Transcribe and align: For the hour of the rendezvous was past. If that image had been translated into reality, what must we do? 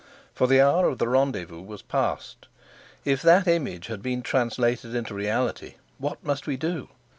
For 0.33 0.47
the 0.47 0.59
hour 0.59 0.87
of 0.89 0.97
the 0.97 1.07
rendezvous 1.07 1.61
was 1.61 1.83
past. 1.83 2.47
If 3.05 3.21
that 3.21 3.47
image 3.47 3.85
had 3.85 4.01
been 4.01 4.23
translated 4.23 4.95
into 4.95 5.13
reality, 5.13 5.75
what 5.99 6.23
must 6.25 6.47
we 6.47 6.57
do? 6.57 6.89